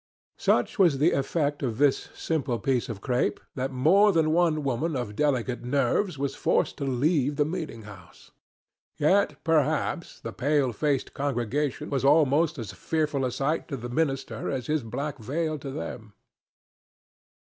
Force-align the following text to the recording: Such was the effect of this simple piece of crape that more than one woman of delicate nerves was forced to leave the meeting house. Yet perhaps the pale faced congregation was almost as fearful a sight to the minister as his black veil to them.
Such 0.39 0.79
was 0.79 0.97
the 0.97 1.11
effect 1.11 1.61
of 1.61 1.77
this 1.77 2.09
simple 2.15 2.57
piece 2.57 2.89
of 2.89 3.01
crape 3.01 3.39
that 3.53 3.69
more 3.71 4.11
than 4.11 4.31
one 4.33 4.63
woman 4.63 4.95
of 4.95 5.15
delicate 5.15 5.61
nerves 5.61 6.17
was 6.17 6.33
forced 6.33 6.77
to 6.77 6.85
leave 6.85 7.35
the 7.35 7.45
meeting 7.45 7.83
house. 7.83 8.31
Yet 8.97 9.37
perhaps 9.43 10.19
the 10.19 10.33
pale 10.33 10.73
faced 10.73 11.13
congregation 11.13 11.91
was 11.91 12.03
almost 12.03 12.57
as 12.57 12.71
fearful 12.73 13.23
a 13.25 13.31
sight 13.31 13.67
to 13.67 13.77
the 13.77 13.89
minister 13.89 14.49
as 14.49 14.65
his 14.65 14.81
black 14.81 15.19
veil 15.19 15.59
to 15.59 15.69
them. 15.69 16.13